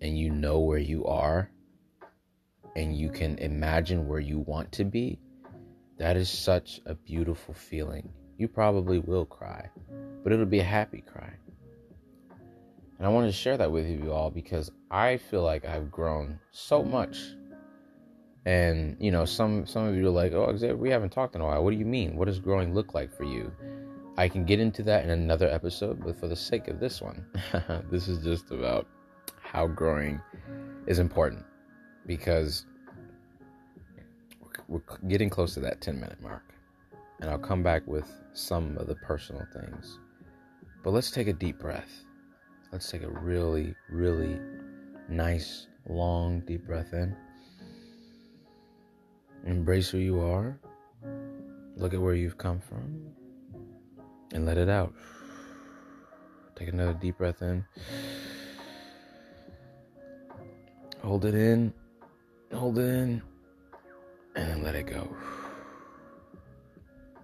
and 0.00 0.16
you 0.16 0.30
know 0.30 0.60
where 0.60 0.78
you 0.78 1.04
are 1.06 1.50
and 2.76 2.96
you 2.96 3.10
can 3.10 3.36
imagine 3.38 4.06
where 4.06 4.20
you 4.20 4.38
want 4.38 4.70
to 4.72 4.84
be, 4.84 5.18
that 5.98 6.16
is 6.16 6.30
such 6.30 6.80
a 6.86 6.94
beautiful 6.94 7.52
feeling. 7.52 8.12
You 8.38 8.46
probably 8.46 9.00
will 9.00 9.26
cry, 9.26 9.68
but 10.22 10.32
it'll 10.32 10.46
be 10.46 10.60
a 10.60 10.64
happy 10.64 11.00
cry. 11.00 11.32
And 12.98 13.04
I 13.04 13.08
wanted 13.08 13.26
to 13.26 13.32
share 13.32 13.56
that 13.56 13.72
with 13.72 13.88
you 13.88 14.12
all 14.12 14.30
because 14.30 14.70
I 14.88 15.16
feel 15.16 15.42
like 15.42 15.64
I've 15.64 15.90
grown 15.90 16.38
so 16.52 16.84
much. 16.84 17.18
And 18.46 18.96
you 19.00 19.10
know, 19.10 19.24
some 19.24 19.66
some 19.66 19.84
of 19.84 19.96
you 19.96 20.06
are 20.06 20.10
like, 20.10 20.32
"Oh, 20.32 20.56
we 20.76 20.90
haven't 20.90 21.10
talked 21.10 21.34
in 21.34 21.40
a 21.40 21.44
while. 21.44 21.64
What 21.64 21.72
do 21.72 21.76
you 21.76 21.84
mean? 21.84 22.16
What 22.16 22.26
does 22.26 22.38
growing 22.38 22.72
look 22.72 22.94
like 22.94 23.12
for 23.12 23.24
you?" 23.24 23.50
I 24.18 24.28
can 24.28 24.44
get 24.44 24.60
into 24.60 24.82
that 24.82 25.04
in 25.04 25.10
another 25.10 25.48
episode, 25.48 26.04
but 26.04 26.16
for 26.16 26.28
the 26.28 26.36
sake 26.36 26.68
of 26.68 26.78
this 26.78 27.00
one, 27.00 27.24
this 27.90 28.08
is 28.08 28.22
just 28.22 28.50
about 28.50 28.86
how 29.40 29.66
growing 29.66 30.20
is 30.86 30.98
important 30.98 31.44
because 32.06 32.66
we're 34.68 34.82
getting 35.08 35.30
close 35.30 35.54
to 35.54 35.60
that 35.60 35.80
10 35.80 35.98
minute 35.98 36.20
mark. 36.20 36.42
And 37.20 37.30
I'll 37.30 37.38
come 37.38 37.62
back 37.62 37.86
with 37.86 38.10
some 38.34 38.76
of 38.76 38.86
the 38.86 38.96
personal 38.96 39.46
things. 39.52 39.98
But 40.82 40.90
let's 40.90 41.10
take 41.10 41.28
a 41.28 41.32
deep 41.32 41.58
breath. 41.58 42.04
Let's 42.70 42.90
take 42.90 43.04
a 43.04 43.10
really, 43.10 43.74
really 43.88 44.38
nice, 45.08 45.68
long, 45.88 46.40
deep 46.40 46.66
breath 46.66 46.92
in. 46.92 47.16
Embrace 49.46 49.88
who 49.88 49.98
you 49.98 50.20
are. 50.20 50.58
Look 51.76 51.94
at 51.94 52.00
where 52.00 52.14
you've 52.14 52.38
come 52.38 52.60
from 52.60 53.14
and 54.32 54.46
let 54.46 54.58
it 54.58 54.68
out. 54.68 54.92
Take 56.56 56.68
another 56.68 56.94
deep 56.94 57.18
breath 57.18 57.42
in. 57.42 57.64
Hold 61.02 61.24
it 61.24 61.34
in. 61.34 61.72
Hold 62.52 62.78
it 62.78 62.82
in. 62.82 63.22
And 64.36 64.50
then 64.50 64.62
let 64.62 64.74
it 64.74 64.84
go. 64.84 65.14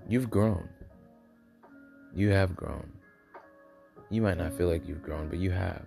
You've 0.09 0.31
grown. 0.31 0.69
You 2.15 2.31
have 2.31 2.57
grown. 2.57 2.91
You 4.11 4.23
might 4.23 4.39
not 4.39 4.55
feel 4.55 4.69
like 4.69 4.89
you've 4.89 5.03
grown, 5.03 5.29
but 5.29 5.39
you 5.39 5.51
have. 5.51 5.85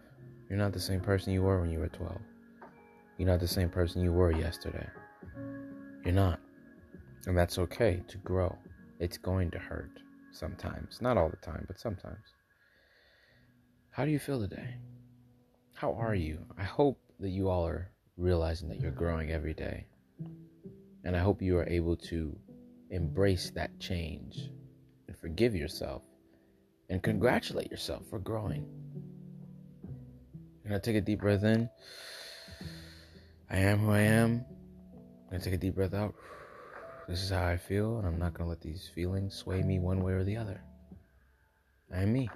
You're 0.49 0.59
not 0.59 0.73
the 0.73 0.79
same 0.79 1.01
person 1.01 1.33
you 1.33 1.41
were 1.41 1.59
when 1.59 1.71
you 1.71 1.79
were 1.79 1.89
12. 1.89 2.17
You're 3.17 3.27
not 3.27 3.39
the 3.39 3.47
same 3.47 3.69
person 3.69 4.01
you 4.01 4.13
were 4.13 4.31
yesterday. 4.31 4.87
You're 6.05 6.13
not. 6.13 6.39
And 7.25 7.37
that's 7.37 7.57
okay 7.57 8.01
to 8.07 8.17
grow. 8.17 8.55
It's 8.99 9.17
going 9.17 9.51
to 9.51 9.59
hurt 9.59 9.91
sometimes. 10.33 11.01
Not 11.01 11.17
all 11.17 11.29
the 11.29 11.37
time, 11.37 11.65
but 11.67 11.79
sometimes. 11.79 12.25
How 13.91 14.05
do 14.05 14.11
you 14.11 14.19
feel 14.19 14.39
today? 14.39 14.75
How 15.73 15.93
are 15.93 16.15
you? 16.15 16.45
I 16.57 16.63
hope 16.63 16.99
that 17.19 17.29
you 17.29 17.49
all 17.49 17.67
are 17.67 17.91
realizing 18.17 18.69
that 18.69 18.79
you're 18.79 18.91
growing 18.91 19.31
every 19.31 19.53
day. 19.53 19.85
And 21.03 21.15
I 21.15 21.19
hope 21.19 21.41
you 21.41 21.57
are 21.57 21.67
able 21.67 21.95
to 21.97 22.37
embrace 22.89 23.51
that 23.55 23.79
change 23.79 24.51
and 25.07 25.17
forgive 25.17 25.55
yourself 25.55 26.03
and 26.89 27.01
congratulate 27.01 27.71
yourself 27.71 28.03
for 28.09 28.19
growing. 28.19 28.65
You're 30.63 30.69
gonna 30.69 30.79
take 30.79 30.97
a 30.97 31.01
deep 31.01 31.21
breath 31.21 31.43
in. 31.43 31.69
I 33.49 33.57
am 33.57 33.79
who 33.79 33.91
I 33.91 34.01
am. 34.01 34.45
I'm 34.93 35.31
gonna 35.31 35.43
take 35.43 35.53
a 35.53 35.57
deep 35.57 35.75
breath 35.75 35.93
out. 35.93 36.13
This 37.11 37.23
is 37.23 37.29
how 37.31 37.45
I 37.45 37.57
feel, 37.57 37.97
and 37.97 38.07
I'm 38.07 38.17
not 38.17 38.33
gonna 38.33 38.49
let 38.49 38.61
these 38.61 38.87
feelings 38.87 39.35
sway 39.35 39.63
me 39.63 39.79
one 39.79 40.01
way 40.01 40.13
or 40.13 40.23
the 40.23 40.37
other. 40.37 40.61
I 41.93 42.03
am 42.03 42.13
me. 42.13 42.29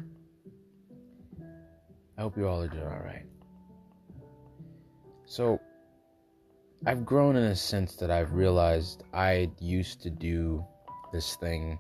I 2.18 2.22
hope 2.22 2.36
you 2.36 2.46
all 2.46 2.62
are 2.62 2.68
doing 2.68 2.84
alright. 2.84 3.26
So, 5.24 5.62
I've 6.86 7.06
grown 7.06 7.38
in 7.38 7.44
a 7.46 7.56
sense 7.56 7.96
that 7.96 8.12
I've 8.12 8.34
realized 8.34 9.06
I 9.14 9.50
used 9.62 10.02
to 10.02 10.10
do 10.10 10.66
this 11.14 11.38
thing 11.38 11.80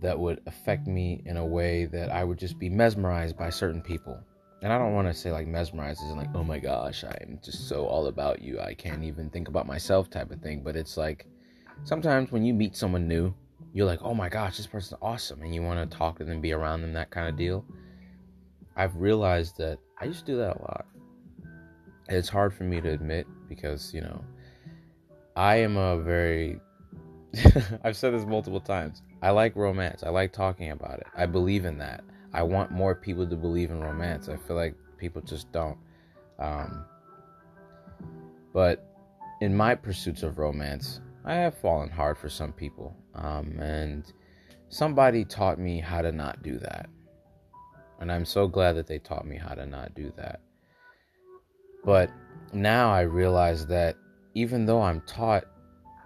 that 0.00 0.16
would 0.16 0.40
affect 0.46 0.86
me 0.86 1.22
in 1.26 1.38
a 1.38 1.44
way 1.44 1.86
that 1.86 2.12
I 2.12 2.22
would 2.22 2.38
just 2.38 2.60
be 2.60 2.68
mesmerized 2.68 3.36
by 3.36 3.50
certain 3.50 3.82
people. 3.82 4.16
And 4.62 4.72
I 4.72 4.78
don't 4.78 4.94
want 4.94 5.08
to 5.08 5.14
say 5.14 5.32
like 5.32 5.48
mesmerized 5.48 6.02
in 6.02 6.16
like, 6.16 6.32
oh 6.36 6.44
my 6.44 6.60
gosh, 6.60 7.02
I'm 7.02 7.40
just 7.42 7.68
so 7.68 7.84
all 7.84 8.06
about 8.06 8.42
you. 8.42 8.60
I 8.60 8.74
can't 8.74 9.02
even 9.02 9.28
think 9.28 9.48
about 9.48 9.66
myself 9.66 10.08
type 10.08 10.30
of 10.30 10.40
thing. 10.40 10.62
But 10.62 10.76
it's 10.76 10.96
like 10.96 11.26
sometimes 11.84 12.32
when 12.32 12.44
you 12.44 12.54
meet 12.54 12.76
someone 12.76 13.08
new, 13.08 13.34
you're 13.72 13.86
like, 13.86 14.00
oh 14.02 14.14
my 14.14 14.28
gosh, 14.28 14.56
this 14.56 14.66
person's 14.66 14.98
awesome. 15.02 15.42
And 15.42 15.54
you 15.54 15.62
want 15.62 15.90
to 15.90 15.96
talk 15.96 16.18
to 16.18 16.24
them, 16.24 16.40
be 16.40 16.52
around 16.52 16.82
them, 16.82 16.92
that 16.94 17.10
kind 17.10 17.28
of 17.28 17.36
deal. 17.36 17.64
I've 18.76 18.96
realized 18.96 19.56
that 19.58 19.78
I 20.00 20.04
used 20.04 20.20
to 20.20 20.32
do 20.32 20.38
that 20.38 20.56
a 20.56 20.60
lot. 20.60 20.86
It's 22.08 22.28
hard 22.28 22.54
for 22.54 22.64
me 22.64 22.80
to 22.80 22.90
admit 22.90 23.26
because, 23.48 23.92
you 23.92 24.00
know, 24.00 24.24
I 25.36 25.56
am 25.56 25.76
a 25.76 26.00
very 26.00 26.60
I've 27.84 27.96
said 27.96 28.14
this 28.14 28.24
multiple 28.24 28.60
times. 28.60 29.02
I 29.22 29.30
like 29.30 29.54
romance. 29.56 30.02
I 30.02 30.08
like 30.10 30.32
talking 30.32 30.70
about 30.70 30.98
it. 31.00 31.06
I 31.16 31.26
believe 31.26 31.64
in 31.64 31.78
that. 31.78 32.02
I 32.32 32.42
want 32.42 32.70
more 32.70 32.94
people 32.94 33.26
to 33.26 33.36
believe 33.36 33.70
in 33.70 33.80
romance. 33.80 34.28
I 34.28 34.36
feel 34.36 34.56
like 34.56 34.74
people 34.96 35.22
just 35.22 35.50
don't. 35.52 35.78
Um, 36.38 36.84
but 38.52 38.84
in 39.40 39.54
my 39.54 39.74
pursuits 39.74 40.22
of 40.22 40.38
romance, 40.38 41.00
I 41.28 41.34
have 41.34 41.58
fallen 41.58 41.90
hard 41.90 42.16
for 42.16 42.30
some 42.30 42.54
people. 42.54 42.96
Um, 43.14 43.58
and 43.60 44.10
somebody 44.70 45.26
taught 45.26 45.58
me 45.58 45.78
how 45.78 46.00
to 46.00 46.10
not 46.10 46.42
do 46.42 46.58
that. 46.58 46.88
And 48.00 48.10
I'm 48.10 48.24
so 48.24 48.48
glad 48.48 48.76
that 48.76 48.86
they 48.86 48.98
taught 48.98 49.26
me 49.26 49.36
how 49.36 49.54
to 49.54 49.66
not 49.66 49.94
do 49.94 50.10
that. 50.16 50.40
But 51.84 52.10
now 52.54 52.90
I 52.90 53.02
realize 53.02 53.66
that 53.66 53.96
even 54.34 54.64
though 54.64 54.80
I'm 54.80 55.02
taught 55.02 55.44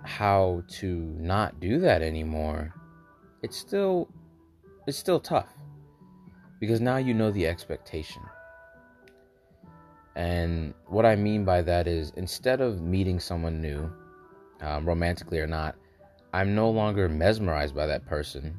how 0.02 0.64
to 0.80 0.96
not 1.16 1.60
do 1.60 1.78
that 1.78 2.02
anymore, 2.02 2.74
it's 3.42 3.56
still 3.56 4.08
it's 4.88 4.98
still 4.98 5.20
tough 5.20 5.52
because 6.58 6.80
now 6.80 6.96
you 6.96 7.14
know 7.14 7.30
the 7.30 7.46
expectation. 7.46 8.22
And 10.16 10.74
what 10.86 11.06
I 11.06 11.14
mean 11.14 11.44
by 11.44 11.62
that 11.62 11.86
is 11.86 12.12
instead 12.16 12.60
of 12.60 12.80
meeting 12.80 13.20
someone 13.20 13.60
new, 13.60 13.90
um, 14.62 14.86
romantically 14.86 15.40
or 15.40 15.46
not, 15.46 15.76
I'm 16.32 16.54
no 16.54 16.70
longer 16.70 17.08
mesmerized 17.08 17.74
by 17.74 17.86
that 17.86 18.06
person. 18.06 18.58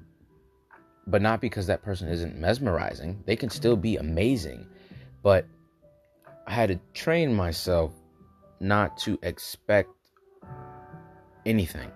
But 1.08 1.22
not 1.22 1.42
because 1.42 1.68
that 1.68 1.82
person 1.82 2.08
isn't 2.08 2.38
mesmerizing, 2.38 3.24
they 3.26 3.36
can 3.36 3.50
still 3.50 3.76
be 3.76 3.98
amazing. 3.98 4.68
But 5.22 5.46
I 6.48 6.52
had 6.52 6.70
to 6.70 6.80
train 6.94 7.34
myself 7.34 7.94
not 8.60 8.98
to 9.00 9.18
expect 9.24 9.90
anything. 11.46 11.92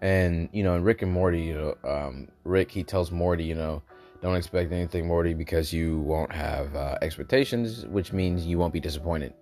And 0.00 0.48
you 0.52 0.62
know, 0.62 0.74
in 0.76 0.84
Rick 0.84 1.02
and 1.02 1.10
Morty, 1.10 1.42
you 1.42 1.54
know, 1.54 1.74
um, 1.88 2.28
Rick 2.44 2.70
he 2.70 2.84
tells 2.84 3.10
Morty, 3.10 3.44
you 3.44 3.54
know, 3.54 3.82
don't 4.22 4.36
expect 4.36 4.72
anything, 4.72 5.06
Morty, 5.06 5.34
because 5.34 5.72
you 5.72 5.98
won't 6.00 6.32
have 6.32 6.74
uh, 6.74 6.98
expectations, 7.02 7.86
which 7.86 8.12
means 8.12 8.46
you 8.46 8.58
won't 8.58 8.72
be 8.72 8.80
disappointed. 8.80 9.32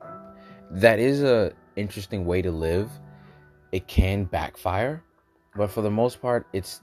That 0.70 0.99
is 0.99 1.23
a 1.23 1.52
interesting 1.76 2.25
way 2.25 2.42
to 2.42 2.50
live. 2.50 2.90
It 3.73 3.87
can 3.88 4.25
backfire, 4.25 5.02
but 5.54 5.70
for 5.70 5.82
the 5.82 5.90
most 5.90 6.20
part, 6.20 6.46
it's 6.52 6.80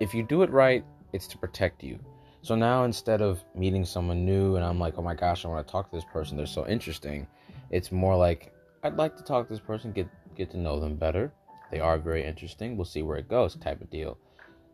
if 0.00 0.14
you 0.14 0.22
do 0.22 0.42
it 0.42 0.50
right, 0.50 0.84
it's 1.12 1.26
to 1.28 1.38
protect 1.38 1.82
you. 1.82 1.98
So 2.42 2.54
now 2.54 2.84
instead 2.84 3.20
of 3.20 3.42
meeting 3.54 3.84
someone 3.84 4.24
new 4.24 4.56
and 4.56 4.64
I'm 4.64 4.78
like, 4.78 4.94
oh 4.96 5.02
my 5.02 5.14
gosh, 5.14 5.44
I 5.44 5.48
want 5.48 5.66
to 5.66 5.70
talk 5.70 5.90
to 5.90 5.96
this 5.96 6.04
person, 6.04 6.36
they're 6.36 6.46
so 6.46 6.66
interesting. 6.66 7.26
It's 7.70 7.90
more 7.90 8.16
like 8.16 8.52
I'd 8.82 8.96
like 8.96 9.16
to 9.16 9.24
talk 9.24 9.48
to 9.48 9.54
this 9.54 9.62
person, 9.62 9.92
get 9.92 10.08
get 10.36 10.50
to 10.52 10.58
know 10.58 10.78
them 10.78 10.96
better. 10.96 11.32
They 11.70 11.80
are 11.80 11.98
very 11.98 12.24
interesting. 12.24 12.76
We'll 12.76 12.84
see 12.84 13.02
where 13.02 13.18
it 13.18 13.28
goes, 13.28 13.56
type 13.56 13.80
of 13.80 13.90
deal. 13.90 14.18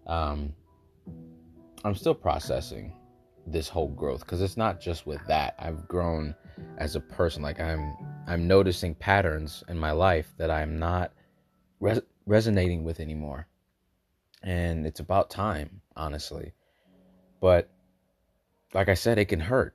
Um, 0.06 0.52
I'm 1.84 1.94
still 1.94 2.14
processing 2.14 2.92
this 3.46 3.68
whole 3.68 3.88
growth 3.88 4.20
because 4.20 4.40
it's 4.40 4.56
not 4.56 4.80
just 4.80 5.06
with 5.06 5.20
that. 5.26 5.54
I've 5.58 5.86
grown 5.88 6.34
as 6.78 6.96
a 6.96 7.00
person. 7.00 7.42
Like 7.42 7.60
I'm, 7.60 7.94
I'm 8.26 8.46
noticing 8.46 8.94
patterns 8.94 9.64
in 9.68 9.78
my 9.78 9.92
life 9.92 10.32
that 10.38 10.50
I'm 10.50 10.78
not 10.78 11.12
res- 11.80 12.00
resonating 12.26 12.84
with 12.84 13.00
anymore, 13.00 13.46
and 14.42 14.86
it's 14.86 15.00
about 15.00 15.30
time, 15.30 15.80
honestly. 15.96 16.52
But 17.40 17.68
like 18.72 18.88
I 18.88 18.94
said, 18.94 19.18
it 19.18 19.26
can 19.26 19.40
hurt 19.40 19.74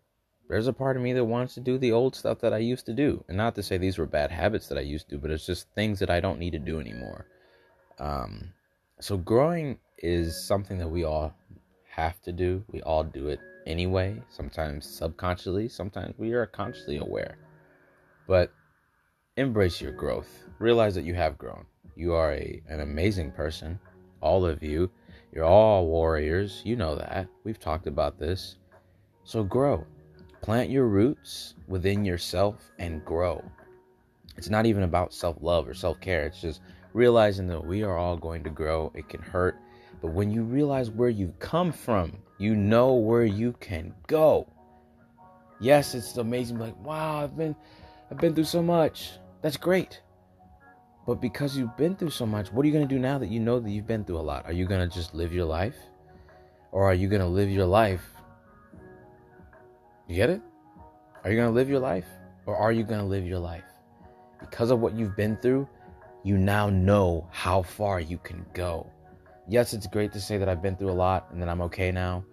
there's 0.50 0.68
a 0.68 0.74
part 0.74 0.98
of 0.98 1.04
me 1.04 1.14
that 1.14 1.24
wants 1.24 1.54
to 1.54 1.60
do 1.60 1.78
the 1.78 1.92
old 1.92 2.16
stuff 2.16 2.40
that 2.40 2.54
I 2.54 2.58
used 2.58 2.88
to 2.88 2.94
do. 2.94 3.24
And 3.28 3.38
not 3.38 3.54
to 3.56 3.64
say 3.64 3.78
these 3.78 4.00
were 4.00 4.08
bad 4.08 4.32
habits 4.32 4.68
that 4.68 4.80
I 4.80 4.82
used 4.82 5.08
to, 5.10 5.16
do, 5.16 5.22
but 5.22 5.30
it's 5.30 5.46
just 5.46 5.70
things 5.76 6.00
that 6.00 6.10
I 6.10 6.20
don't 6.20 6.40
need 6.40 6.52
to 6.52 6.60
do 6.60 6.80
anymore. 6.80 7.28
Um, 8.00 8.52
so 9.00 9.16
growing 9.16 9.78
is 10.00 10.48
something 10.48 10.80
that 10.80 10.90
we 10.90 11.04
all 11.04 11.36
have 11.92 12.20
to 12.24 12.32
do. 12.32 12.64
We 12.72 12.82
all 12.82 13.04
do 13.04 13.28
it 13.28 13.40
anyway, 13.68 14.20
sometimes 14.30 14.88
subconsciously, 14.88 15.70
sometimes 15.70 16.16
we 16.18 16.34
are 16.34 16.48
consciously 16.48 16.98
aware. 16.98 17.38
But 18.30 18.54
embrace 19.38 19.82
your 19.82 19.92
growth. 19.92 20.46
Realize 20.60 20.94
that 20.94 21.04
you 21.04 21.16
have 21.16 21.40
grown. 21.40 21.66
You 21.96 22.14
are 22.14 22.34
a, 22.34 22.62
an 22.70 22.82
amazing 22.82 23.32
person. 23.32 23.80
All 24.22 24.46
of 24.46 24.62
you. 24.62 24.92
You're 25.34 25.46
all 25.46 25.88
warriors. 25.88 26.62
You 26.64 26.76
know 26.76 26.94
that. 26.94 27.28
We've 27.44 27.60
talked 27.60 27.88
about 27.88 28.20
this. 28.20 28.58
So 29.24 29.44
grow. 29.44 29.84
Plant 30.44 30.70
your 30.70 30.86
roots 30.86 31.56
within 31.68 32.06
yourself 32.06 32.72
and 32.78 33.04
grow. 33.04 33.44
It's 34.38 34.52
not 34.52 34.68
even 34.68 34.84
about 34.84 35.12
self 35.12 35.38
love 35.42 35.68
or 35.68 35.74
self 35.74 36.00
care. 36.00 36.28
It's 36.28 36.40
just 36.40 36.62
realizing 36.94 37.48
that 37.48 37.66
we 37.66 37.82
are 37.82 37.98
all 37.98 38.16
going 38.16 38.44
to 38.44 38.52
grow. 38.52 38.92
It 38.94 39.10
can 39.10 39.24
hurt. 39.24 39.58
But 40.04 40.12
when 40.12 40.30
you 40.30 40.44
realize 40.44 40.92
where 40.92 41.10
you've 41.10 41.40
come 41.40 41.72
from, 41.72 42.16
you 42.38 42.56
know 42.56 42.94
where 42.94 43.26
you 43.26 43.54
can 43.60 43.92
go. 44.06 44.48
Yes, 45.60 45.96
it's 45.96 46.16
amazing. 46.18 46.60
Like, 46.60 46.78
wow, 46.86 47.24
I've 47.24 47.36
been 47.36 47.56
I've 48.12 48.18
been 48.18 48.34
through 48.34 48.46
so 48.46 48.62
much. 48.62 49.12
That's 49.42 49.58
great. 49.58 50.02
But 51.06 51.22
because 51.22 51.58
you've 51.58 51.76
been 51.78 51.96
through 51.96 52.12
so 52.12 52.26
much, 52.26 52.52
what 52.52 52.64
are 52.64 52.68
you 52.68 52.74
going 52.74 52.88
to 52.88 52.94
do 52.94 53.00
now 53.00 53.18
that 53.18 53.30
you 53.30 53.40
know 53.40 53.60
that 53.60 53.70
you've 53.70 53.88
been 53.88 54.04
through 54.04 54.20
a 54.20 54.22
lot? 54.22 54.46
Are 54.46 54.54
you 54.54 54.66
going 54.66 54.88
to 54.88 54.94
just 54.94 55.14
live 55.14 55.34
your 55.34 55.46
life? 55.46 55.76
Or 56.72 56.86
are 56.86 56.94
you 56.94 57.08
going 57.08 57.22
to 57.22 57.28
live 57.28 57.50
your 57.50 57.66
life 57.66 58.02
you 60.10 60.16
get 60.16 60.32
it? 60.32 60.42
Are 61.24 61.30
you 61.30 61.38
going 61.38 61.50
to 61.50 61.54
live 61.54 61.70
your 61.70 61.80
life 61.80 62.08
or 62.48 62.58
are 62.58 62.72
you 62.72 62.84
going 62.84 63.00
to 63.00 63.06
live 63.06 63.28
your 63.28 63.38
life? 63.38 63.64
Because 64.40 64.72
of 64.72 64.80
what 64.80 64.96
you've 64.96 65.16
been 65.16 65.38
through, 65.38 65.70
you 66.24 66.36
now 66.36 66.68
know 66.68 67.28
how 67.30 67.62
far 67.62 68.00
you 68.00 68.18
can 68.18 68.44
go. 68.54 68.92
Yes, 69.48 69.74
it's 69.74 69.86
great 69.86 70.12
to 70.14 70.20
say 70.20 70.40
that 70.40 70.50
I've 70.50 70.64
been 70.64 70.76
through 70.76 70.90
a 70.90 70.94
lot 70.94 71.28
and 71.32 71.40
that 71.42 71.48
I'm 71.48 71.62
okay 71.62 71.92
now, 71.92 72.26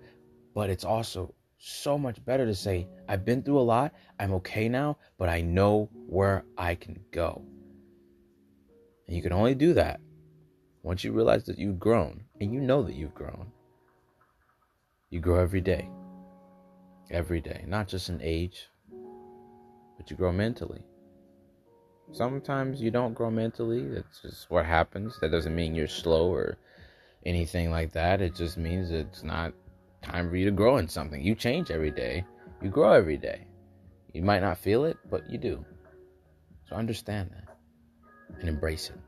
but 0.54 0.70
it's 0.70 0.84
also 0.84 1.34
so 1.58 1.98
much 1.98 2.24
better 2.24 2.46
to 2.46 2.54
say 2.54 2.88
I've 3.08 3.24
been 3.24 3.42
through 3.42 3.58
a 3.58 3.62
lot, 3.62 3.92
I'm 4.18 4.32
okay 4.34 4.68
now, 4.68 4.98
but 5.18 5.28
I 5.28 5.40
know 5.42 5.90
where 6.06 6.44
I 6.58 6.74
can 6.74 7.00
go. 7.12 7.42
And 9.06 9.16
you 9.16 9.22
can 9.22 9.32
only 9.32 9.54
do 9.54 9.74
that 9.74 10.00
Once 10.86 11.02
you 11.02 11.10
realize 11.10 11.44
that 11.46 11.58
you've 11.58 11.80
grown, 11.80 12.22
and 12.40 12.52
you 12.52 12.60
know 12.60 12.80
that 12.84 12.94
you've 12.94 13.14
grown, 13.14 13.50
you 15.10 15.18
grow 15.18 15.40
every 15.40 15.60
day. 15.60 15.88
Every 17.10 17.40
day. 17.40 17.64
Not 17.66 17.88
just 17.88 18.08
in 18.08 18.20
age, 18.22 18.68
but 19.96 20.08
you 20.10 20.16
grow 20.16 20.30
mentally. 20.30 20.82
Sometimes 22.12 22.80
you 22.80 22.92
don't 22.92 23.14
grow 23.14 23.32
mentally. 23.32 23.88
That's 23.88 24.22
just 24.22 24.48
what 24.48 24.64
happens. 24.64 25.18
That 25.20 25.32
doesn't 25.32 25.56
mean 25.56 25.74
you're 25.74 25.88
slow 25.88 26.32
or 26.32 26.56
anything 27.24 27.72
like 27.72 27.92
that. 27.94 28.20
It 28.20 28.36
just 28.36 28.56
means 28.56 28.92
it's 28.92 29.24
not 29.24 29.54
time 30.06 30.30
for 30.30 30.36
you 30.36 30.44
to 30.44 30.50
grow 30.50 30.76
in 30.76 30.88
something. 30.88 31.22
You 31.22 31.34
change 31.34 31.70
every 31.70 31.90
day. 31.90 32.24
You 32.62 32.70
grow 32.70 32.92
every 32.92 33.16
day. 33.16 33.46
You 34.12 34.22
might 34.22 34.40
not 34.40 34.58
feel 34.58 34.84
it, 34.84 34.96
but 35.10 35.28
you 35.28 35.36
do. 35.36 35.64
So 36.68 36.76
understand 36.76 37.30
that 37.30 37.56
and 38.40 38.48
embrace 38.48 38.90
it. 38.90 39.00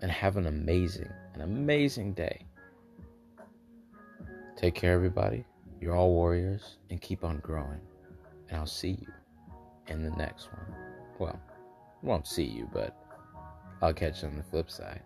And 0.00 0.10
have 0.10 0.36
an 0.36 0.46
amazing, 0.46 1.10
an 1.34 1.40
amazing 1.40 2.12
day. 2.12 2.46
Take 4.56 4.74
care, 4.74 4.92
everybody. 4.92 5.44
You're 5.80 5.96
all 5.96 6.10
warriors 6.10 6.76
and 6.90 7.00
keep 7.00 7.24
on 7.24 7.38
growing. 7.38 7.80
And 8.48 8.58
I'll 8.58 8.66
see 8.66 8.98
you 9.00 9.12
in 9.88 10.02
the 10.02 10.10
next 10.10 10.52
one. 10.52 10.74
Well, 11.18 11.40
won't 12.02 12.26
see 12.26 12.44
you, 12.44 12.68
but 12.72 12.96
I'll 13.82 13.94
catch 13.94 14.22
you 14.22 14.28
on 14.28 14.36
the 14.36 14.42
flip 14.42 14.70
side. 14.70 15.02